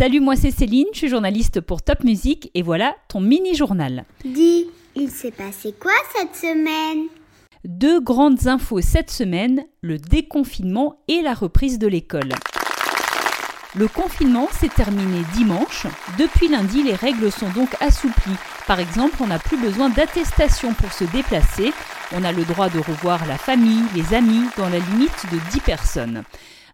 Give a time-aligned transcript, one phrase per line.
[0.00, 4.06] Salut, moi c'est Céline, je suis journaliste pour Top Music et voilà ton mini-journal.
[4.24, 4.64] Dis,
[4.96, 7.08] il s'est passé quoi cette semaine?
[7.66, 12.30] Deux grandes infos cette semaine, le déconfinement et la reprise de l'école.
[13.74, 15.86] Le confinement s'est terminé dimanche.
[16.18, 18.38] Depuis lundi, les règles sont donc assouplies.
[18.66, 21.74] Par exemple, on n'a plus besoin d'attestation pour se déplacer.
[22.16, 25.60] On a le droit de revoir la famille, les amis, dans la limite de 10
[25.60, 26.22] personnes.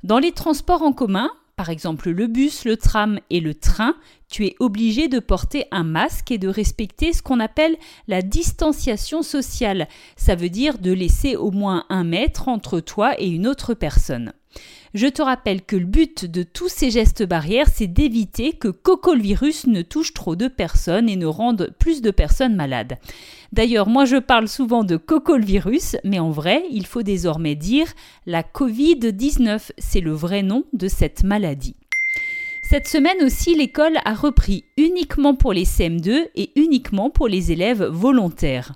[0.04, 3.96] Dans les transports en commun, par exemple le bus, le tram et le train,
[4.28, 7.76] tu es obligé de porter un masque et de respecter ce qu'on appelle
[8.08, 9.88] la distanciation sociale.
[10.16, 14.34] Ça veut dire de laisser au moins un mètre entre toi et une autre personne.
[14.94, 19.14] Je te rappelle que le but de tous ces gestes barrières, c'est d'éviter que Coco
[19.14, 22.96] le virus ne touche trop de personnes et ne rende plus de personnes malades.
[23.52, 27.54] D'ailleurs, moi je parle souvent de Coco le virus, mais en vrai, il faut désormais
[27.54, 27.88] dire
[28.26, 31.76] la Covid-19, c'est le vrai nom de cette maladie.
[32.68, 37.84] Cette semaine aussi, l'école a repris uniquement pour les CM2 et uniquement pour les élèves
[37.84, 38.72] volontaires.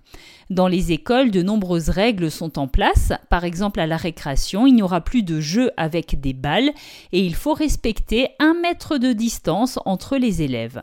[0.49, 3.13] Dans les écoles, de nombreuses règles sont en place.
[3.31, 6.71] Par exemple, à la récréation, il n'y aura plus de jeux avec des balles
[7.11, 10.83] et il faut respecter un mètre de distance entre les élèves.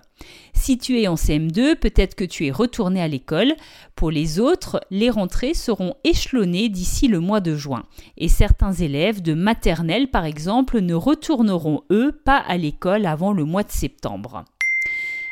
[0.54, 3.54] Si tu es en CM2, peut-être que tu es retourné à l'école.
[3.98, 7.84] Pour les autres, les rentrées seront échelonnées d'ici le mois de juin.
[8.16, 13.44] Et certains élèves de maternelle, par exemple, ne retourneront, eux, pas à l'école avant le
[13.44, 14.46] mois de septembre.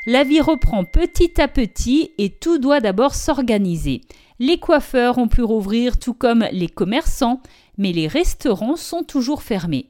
[0.08, 4.02] La vie reprend petit à petit et tout doit d'abord s'organiser.
[4.40, 7.42] Les coiffeurs ont pu rouvrir tout comme les commerçants,
[7.78, 9.86] mais les restaurants sont toujours fermés.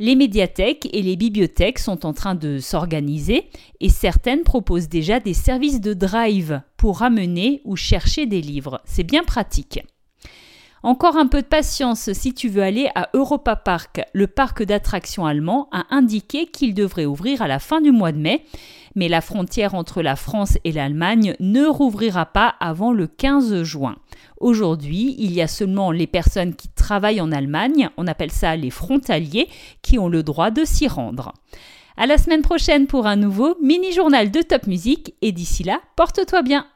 [0.00, 3.48] Les médiathèques et les bibliothèques sont en train de s'organiser
[3.80, 8.80] et certaines proposent déjà des services de drive pour ramener ou chercher des livres.
[8.84, 9.80] C'est bien pratique.
[10.82, 14.02] Encore un peu de patience si tu veux aller à Europa Park.
[14.12, 18.18] Le parc d'attractions allemand a indiqué qu'il devrait ouvrir à la fin du mois de
[18.18, 18.44] mai,
[18.94, 23.96] mais la frontière entre la France et l'Allemagne ne rouvrira pas avant le 15 juin.
[24.44, 28.68] Aujourd'hui, il y a seulement les personnes qui travaillent en Allemagne, on appelle ça les
[28.68, 29.48] frontaliers,
[29.80, 31.32] qui ont le droit de s'y rendre.
[31.96, 36.42] À la semaine prochaine pour un nouveau mini-journal de Top Music et d'ici là, porte-toi
[36.42, 36.66] bien.